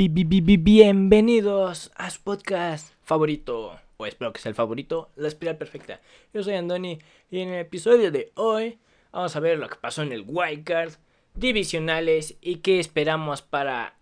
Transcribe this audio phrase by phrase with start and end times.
[0.00, 6.00] Bienvenidos a su podcast favorito, o espero que sea el favorito, La Espiral Perfecta.
[6.32, 7.00] Yo soy Andoni
[7.32, 8.78] y en el episodio de hoy
[9.10, 10.92] vamos a ver lo que pasó en el Wildcard,
[11.34, 13.96] divisionales y qué esperamos para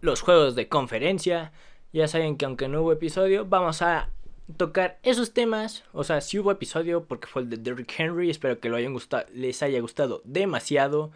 [0.00, 1.50] los juegos de conferencia.
[1.92, 4.10] Ya saben que aunque no hubo episodio, vamos a
[4.56, 5.82] tocar esos temas.
[5.92, 8.30] O sea, si hubo episodio porque fue el de Derrick Henry.
[8.30, 11.10] Espero que lo hayan gustado, les haya gustado demasiado.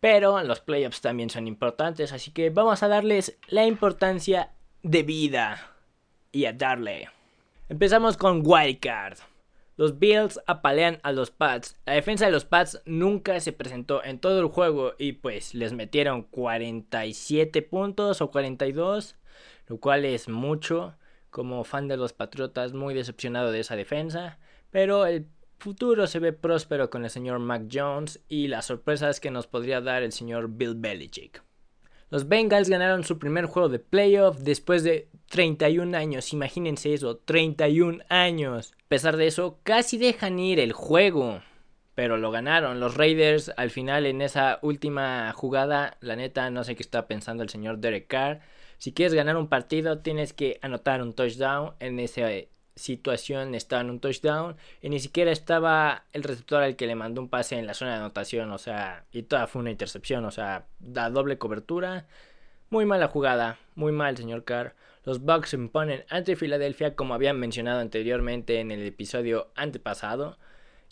[0.00, 2.12] Pero los playoffs también son importantes.
[2.12, 4.50] Así que vamos a darles la importancia
[4.82, 5.74] de vida.
[6.32, 7.08] Y a darle.
[7.68, 9.18] Empezamos con Wildcard.
[9.76, 11.76] Los Bills apalean a los Pats.
[11.86, 15.72] La defensa de los Pats nunca se presentó en todo el juego y pues les
[15.72, 19.16] metieron 47 puntos o 42,
[19.68, 20.94] lo cual es mucho.
[21.30, 24.38] Como fan de los Patriotas, muy decepcionado de esa defensa,
[24.70, 25.28] pero el
[25.60, 29.80] futuro se ve próspero con el señor Mac Jones y las sorpresas que nos podría
[29.80, 31.42] dar el señor Bill Belichick.
[32.08, 36.32] Los Bengals ganaron su primer juego de playoff después de 31 años.
[36.32, 38.72] Imagínense eso, 31 años.
[38.72, 41.40] A pesar de eso, casi dejan ir el juego.
[41.94, 42.80] Pero lo ganaron.
[42.80, 47.42] Los Raiders al final en esa última jugada, la neta, no sé qué está pensando
[47.42, 48.40] el señor Derek Carr.
[48.78, 51.74] Si quieres ganar un partido, tienes que anotar un touchdown.
[51.78, 52.28] En esa
[52.80, 54.56] situación estaba en un touchdown.
[54.82, 57.92] Y ni siquiera estaba el receptor al que le mandó un pase en la zona
[57.92, 58.50] de anotación.
[58.50, 60.24] O sea, y toda fue una intercepción.
[60.24, 62.06] O sea, da doble cobertura.
[62.70, 63.58] Muy mala jugada.
[63.74, 64.74] Muy mal, señor Carr.
[65.04, 70.36] Los Bucks se imponen ante Filadelfia como habían mencionado anteriormente en el episodio antepasado.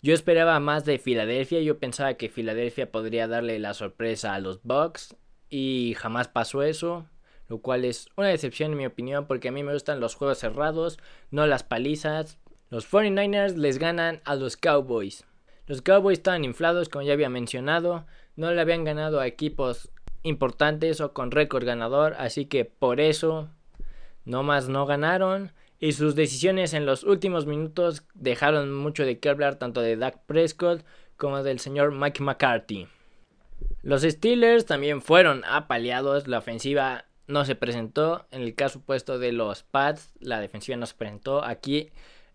[0.01, 4.63] Yo esperaba más de Filadelfia, yo pensaba que Filadelfia podría darle la sorpresa a los
[4.63, 5.15] Bucks
[5.49, 7.05] y jamás pasó eso,
[7.49, 10.37] lo cual es una decepción en mi opinión porque a mí me gustan los juegos
[10.37, 10.99] cerrados,
[11.31, 12.37] no las palizas.
[12.69, 15.25] Los 49ers les ganan a los Cowboys.
[15.65, 19.91] Los Cowboys estaban inflados, como ya había mencionado, no le habían ganado a equipos
[20.23, 23.49] importantes o con récord ganador, así que por eso
[24.25, 29.29] no más no ganaron y sus decisiones en los últimos minutos dejaron mucho de qué
[29.29, 30.83] hablar tanto de Dak Prescott
[31.17, 32.87] como del señor Mike McCarthy.
[33.81, 39.31] Los Steelers también fueron apaleados, la ofensiva no se presentó, en el caso opuesto de
[39.31, 41.89] los Pats, la defensiva no se presentó, aquí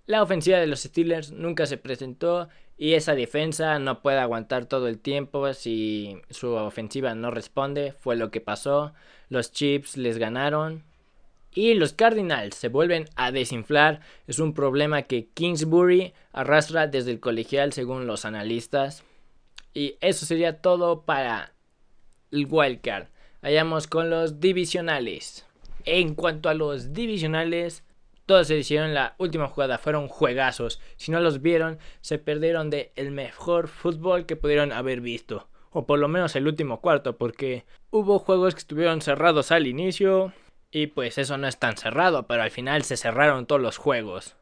[0.07, 4.89] la ofensiva de los Steelers nunca se presentó y esa defensa no puede aguantar todo
[4.89, 8.93] el tiempo si su ofensiva no responde, fue lo que pasó,
[9.29, 10.85] los Chips les ganaron,
[11.55, 14.01] y los Cardinals se vuelven a desinflar.
[14.27, 19.05] Es un problema que Kingsbury arrastra desde el colegial según los analistas.
[19.73, 21.53] Y eso sería todo para
[22.33, 23.07] el wildcard.
[23.45, 25.45] Vayamos con los divisionales.
[25.85, 27.85] En cuanto a los divisionales,
[28.25, 30.81] todos se hicieron la última jugada, fueron juegazos.
[30.97, 35.47] Si no los vieron, se perdieron de el mejor fútbol que pudieron haber visto.
[35.73, 40.33] O por lo menos el último cuarto, porque hubo juegos que estuvieron cerrados al inicio,
[40.71, 44.37] y pues eso no es tan cerrado, pero al final se cerraron todos los juegos.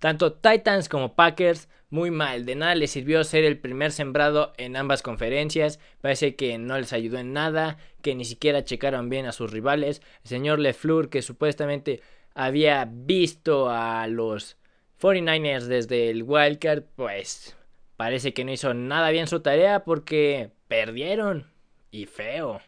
[0.00, 4.76] Tanto Titans como Packers, muy mal, de nada les sirvió ser el primer sembrado en
[4.76, 9.32] ambas conferencias, parece que no les ayudó en nada, que ni siquiera checaron bien a
[9.32, 10.02] sus rivales.
[10.24, 12.02] El señor LeFleur, que supuestamente
[12.34, 14.56] había visto a los
[15.00, 17.56] 49ers desde el wildcard, pues
[17.96, 21.50] parece que no hizo nada bien su tarea porque perdieron.
[21.90, 22.60] Y feo.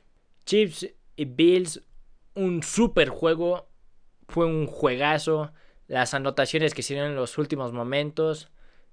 [0.46, 1.82] Chiefs y Bills
[2.34, 3.68] un super juego,
[4.28, 5.52] fue un juegazo,
[5.88, 8.50] las anotaciones que hicieron en los últimos momentos,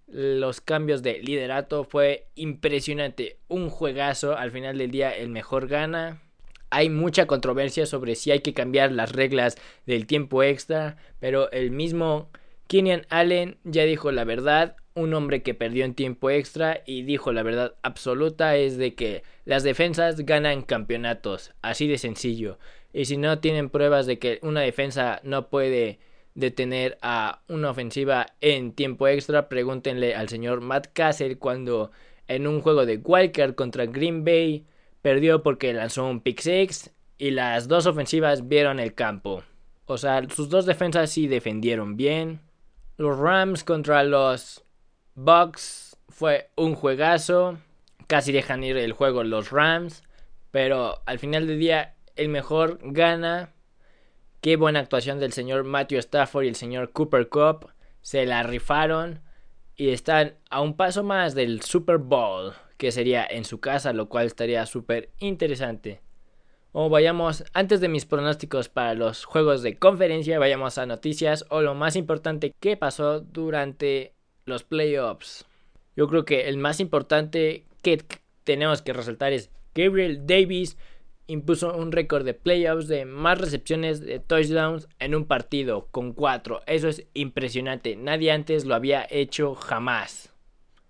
[0.07, 6.21] los cambios de liderato, fue impresionante, un juegazo, al final del día el mejor gana.
[6.69, 11.71] Hay mucha controversia sobre si hay que cambiar las reglas del tiempo extra, pero el
[11.71, 12.29] mismo
[12.67, 17.31] Kenyan Allen ya dijo la verdad, un hombre que perdió en tiempo extra y dijo
[17.31, 22.57] la verdad absoluta es de que las defensas ganan campeonatos, así de sencillo.
[22.93, 25.99] Y si no tienen pruebas de que una defensa no puede
[26.37, 31.91] detener a una ofensiva en tiempo extra, pregúntenle al señor Matt Castle cuando
[32.27, 34.65] en un juego de Wildcard contra Green Bay
[35.01, 39.43] perdió porque lanzó un pick six y las dos ofensivas vieron el campo.
[39.87, 42.39] O sea, sus dos defensas sí defendieron bien.
[42.97, 44.63] Los Rams contra los
[45.15, 47.57] Bucks fue un juegazo.
[48.05, 50.03] Casi dejan ir el juego los Rams.
[50.51, 53.53] Pero al final del día el mejor gana.
[54.41, 57.71] Qué buena actuación del señor Matthew Stafford y el señor Cooper Cup.
[58.01, 59.21] Se la rifaron
[59.75, 64.09] y están a un paso más del Super Bowl, que sería en su casa, lo
[64.09, 66.01] cual estaría súper interesante.
[66.71, 71.61] O vayamos, antes de mis pronósticos para los juegos de conferencia, vayamos a noticias o
[71.61, 74.13] lo más importante que pasó durante
[74.45, 75.45] los playoffs.
[75.95, 78.03] Yo creo que el más importante que
[78.43, 80.77] tenemos que resaltar es Gabriel Davis
[81.27, 86.61] impuso un récord de playoffs de más recepciones de touchdowns en un partido con cuatro.
[86.65, 87.95] Eso es impresionante.
[87.95, 90.33] Nadie antes lo había hecho jamás.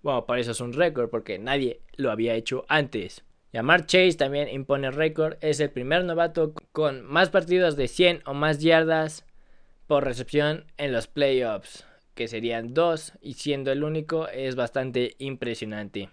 [0.02, 3.24] Bueno, por eso es un récord, porque nadie lo había hecho antes.
[3.52, 5.36] Yamar Chase también impone récord.
[5.40, 9.26] Es el primer novato con más partidos de 100 o más yardas
[9.86, 16.10] por recepción en los playoffs, que serían dos, y siendo el único es bastante impresionante.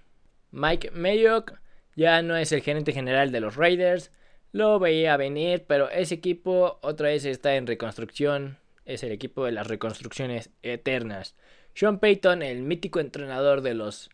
[0.52, 1.60] Mike Mayock
[1.96, 4.12] ya no es el gerente general de los Raiders.
[4.52, 8.58] Lo veía venir, pero ese equipo otra vez está en reconstrucción.
[8.86, 11.36] Es el equipo de las reconstrucciones eternas.
[11.74, 14.10] Sean Payton, el mítico entrenador de los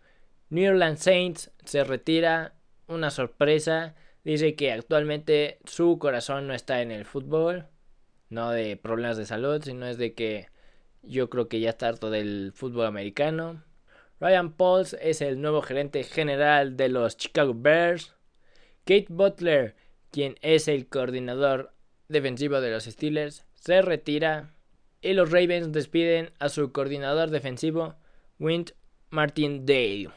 [0.49, 2.53] New Orleans Saints, se retira.
[2.87, 3.95] Una sorpresa.
[4.23, 7.67] Dice que actualmente su corazón no está en el fútbol.
[8.29, 10.47] No de problemas de salud, sino es de que
[11.03, 13.63] yo creo que ya está harto del fútbol americano.
[14.21, 18.13] Ryan Pauls es el nuevo gerente general de los Chicago Bears.
[18.85, 19.75] Kate Butler,
[20.11, 21.73] quien es el coordinador
[22.07, 24.53] defensivo de los Steelers, se retira.
[25.01, 27.95] Y los Ravens despiden a su coordinador defensivo,
[28.37, 28.73] Wint
[29.09, 30.11] Martindale,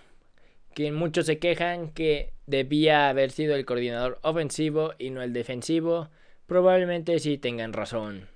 [0.74, 6.10] quien muchos se quejan que debía haber sido el coordinador ofensivo y no el defensivo.
[6.46, 8.28] Probablemente sí tengan razón.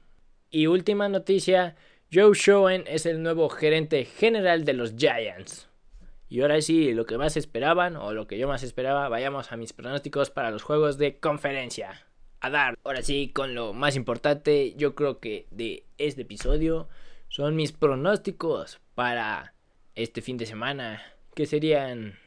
[0.50, 1.76] Y última noticia,
[2.10, 5.68] Joe Schoen es el nuevo gerente general de los Giants.
[6.30, 9.58] Y ahora sí, lo que más esperaban, o lo que yo más esperaba, vayamos a
[9.58, 12.06] mis pronósticos para los juegos de conferencia.
[12.40, 16.88] A dar, ahora sí, con lo más importante, yo creo que de este episodio,
[17.28, 19.52] son mis pronósticos para
[19.94, 21.02] este fin de semana,
[21.34, 22.18] que serían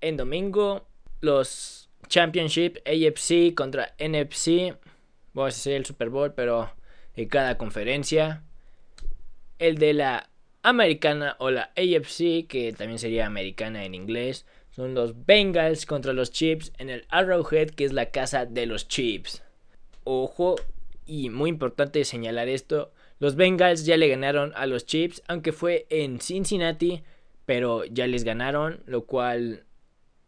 [0.00, 0.88] en domingo
[1.20, 4.74] los Championship AFC contra NFC.
[5.34, 6.72] Vamos a hacer el Super Bowl, pero
[7.14, 8.42] en cada conferencia
[9.58, 10.30] el de la
[10.62, 16.30] americana o la AFC, que también sería americana en inglés, son los Bengals contra los
[16.30, 19.42] Chips en el Arrowhead, que es la casa de los Chips.
[20.04, 20.56] Ojo,
[21.04, 25.86] y muy importante señalar esto, los Bengals ya le ganaron a los Chips, aunque fue
[25.90, 27.02] en Cincinnati,
[27.46, 29.64] pero ya les ganaron, lo cual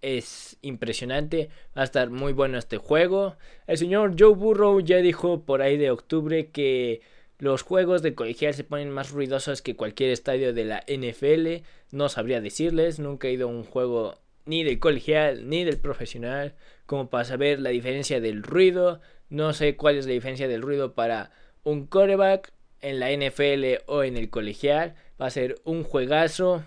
[0.02, 1.50] es impresionante.
[1.76, 3.36] Va a estar muy bueno este juego.
[3.66, 7.02] El señor Joe Burrow ya dijo por ahí de octubre que
[7.40, 11.64] los juegos de colegial se ponen más ruidosos que cualquier estadio de la NFL.
[11.90, 16.54] No sabría decirles, nunca he ido a un juego ni del colegial ni del profesional
[16.84, 19.00] como para saber la diferencia del ruido.
[19.30, 21.30] No sé cuál es la diferencia del ruido para
[21.62, 22.52] un coreback
[22.82, 24.94] en la NFL o en el colegial.
[25.18, 26.62] Va a ser un juegazo.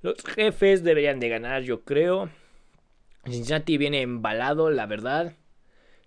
[0.00, 2.28] Los jefes deberían de ganar, yo creo.
[3.24, 5.34] Cincinnati viene embalado, la verdad.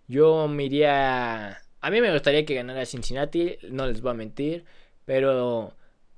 [0.07, 4.65] Yo me iría a mí me gustaría que ganara Cincinnati, no les voy a mentir,
[5.05, 5.75] pero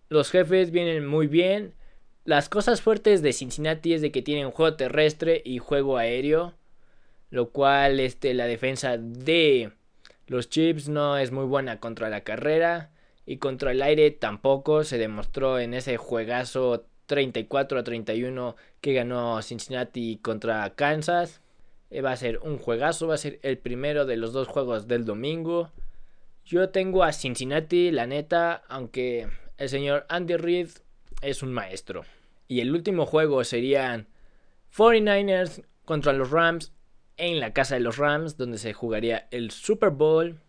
[0.08, 1.74] los jefes vienen muy bien.
[2.24, 6.54] Las cosas fuertes de Cincinnati es de que tienen juego terrestre y juego aéreo,
[7.32, 9.74] lo cual este, la defensa de
[10.28, 12.92] los Chips no es muy buena contra la carrera
[13.26, 19.42] y contra el aire tampoco se demostró en ese juegazo 34 a 31 que ganó
[19.42, 21.42] Cincinnati contra Kansas.
[21.90, 24.88] Eh, va a ser un juegazo, va a ser el primero de los dos juegos
[24.88, 25.72] del domingo.
[26.46, 30.70] Yo tengo a Cincinnati, la neta, aunque el señor Andy Reid
[31.22, 32.04] es un maestro.
[32.48, 34.08] Y el último juego serían
[34.76, 36.72] 49ers contra los Rams
[37.18, 40.40] en la casa de los Rams, donde se jugaría el Super Bowl.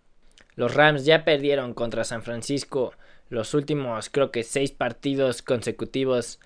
[0.54, 2.92] Los Rams ya perdieron contra San Francisco
[3.30, 6.40] los últimos, creo que, seis partidos consecutivos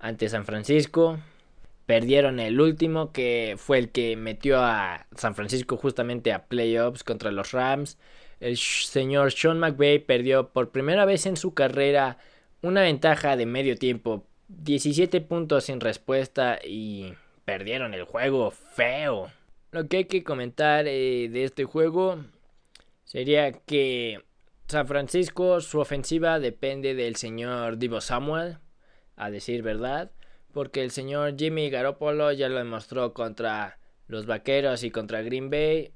[0.00, 1.18] ante San Francisco.
[1.86, 7.30] Perdieron el último, que fue el que metió a San Francisco justamente a playoffs contra
[7.30, 7.98] los Rams.
[8.40, 12.18] El señor Sean McVay perdió por primera vez en su carrera
[12.62, 14.24] una ventaja de medio tiempo.
[14.48, 17.12] 17 puntos sin respuesta y
[17.44, 19.30] perdieron el juego feo.
[19.70, 22.24] Lo que hay que comentar eh, de este juego
[23.04, 24.22] sería que
[24.68, 28.58] San Francisco, su ofensiva depende del señor Divo Samuel,
[29.16, 30.10] a decir verdad
[30.54, 35.92] porque el señor Jimmy Garoppolo ya lo demostró contra los Vaqueros y contra Green Bay.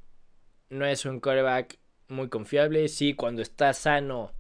[0.69, 2.89] No es un quarterback muy confiable.
[2.89, 4.33] Sí, cuando está sano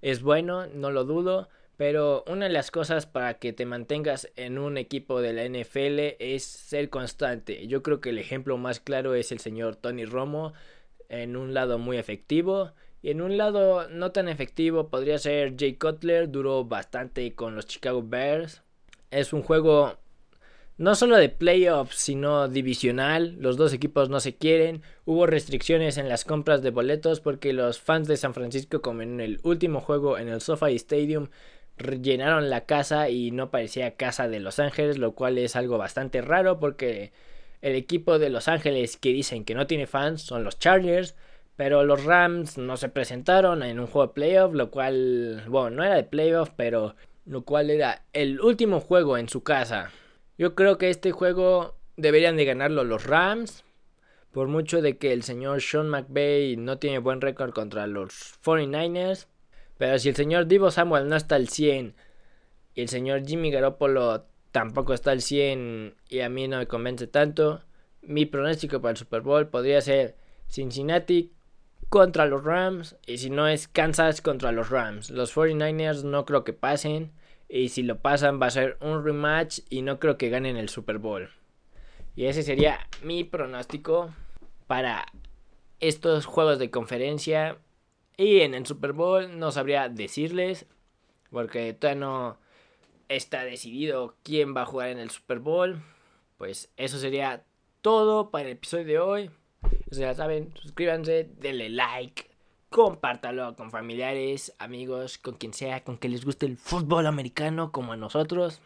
[0.00, 1.48] es bueno, no lo dudo.
[1.76, 6.16] Pero una de las cosas para que te mantengas en un equipo de la NFL
[6.20, 7.66] es ser constante.
[7.66, 10.52] Yo creo que el ejemplo más claro es el señor Tony Romo.
[11.08, 12.72] En un lado muy efectivo.
[13.02, 16.30] Y en un lado no tan efectivo podría ser Jay Cutler.
[16.30, 18.63] Duró bastante con los Chicago Bears
[19.14, 19.98] es un juego
[20.76, 23.36] no solo de playoffs, sino divisional.
[23.38, 24.82] Los dos equipos no se quieren.
[25.04, 29.20] Hubo restricciones en las compras de boletos porque los fans de San Francisco, como en
[29.20, 31.28] el último juego en el SoFi Stadium,
[31.78, 36.22] llenaron la casa y no parecía casa de Los Ángeles, lo cual es algo bastante
[36.22, 37.12] raro porque
[37.62, 41.16] El equipo de Los Ángeles que dicen que no tiene fans son los Chargers.
[41.56, 45.84] Pero los Rams no se presentaron en un juego de playoff, lo cual, bueno, no
[45.84, 49.90] era de playoff, pero lo cual era el último juego en su casa.
[50.36, 53.64] Yo creo que este juego deberían de ganarlo los Rams,
[54.32, 59.28] por mucho de que el señor Sean McVay no tiene buen récord contra los 49ers.
[59.78, 61.94] Pero si el señor Divo Samuel no está al 100
[62.74, 67.06] y el señor Jimmy Garoppolo tampoco está al 100 y a mí no me convence
[67.06, 67.62] tanto,
[68.02, 70.16] mi pronóstico para el Super Bowl podría ser
[70.48, 71.33] Cincinnati
[71.94, 75.10] contra los Rams y si no es Kansas contra los Rams.
[75.10, 77.12] Los 49ers no creo que pasen
[77.48, 80.68] y si lo pasan va a ser un rematch y no creo que ganen el
[80.68, 81.30] Super Bowl.
[82.16, 84.12] Y ese sería mi pronóstico
[84.66, 85.06] para
[85.78, 87.58] estos juegos de conferencia.
[88.16, 90.66] Y en el Super Bowl no sabría decirles
[91.30, 92.38] porque todavía no
[93.08, 95.80] está decidido quién va a jugar en el Super Bowl.
[96.38, 97.44] Pues eso sería
[97.82, 99.30] todo para el episodio de hoy.
[99.98, 102.26] O ya saben, suscríbanse, denle like,
[102.70, 107.92] compártalo con familiares, amigos, con quien sea, con que les guste el fútbol americano como
[107.92, 108.60] a nosotros.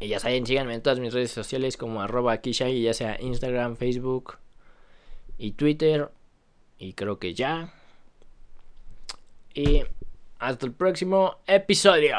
[0.00, 3.76] Y ya saben, síganme en todas mis redes sociales como arroba Kishai, ya sea Instagram,
[3.76, 4.38] Facebook
[5.38, 6.10] y Twitter.
[6.78, 7.72] Y creo que ya.
[9.54, 9.82] Y
[10.38, 12.16] hasta el próximo episodio.